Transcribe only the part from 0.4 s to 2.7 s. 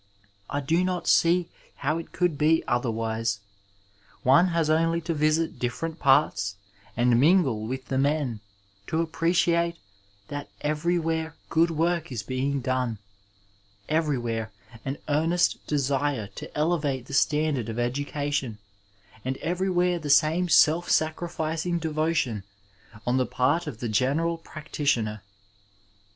I do not see how it could be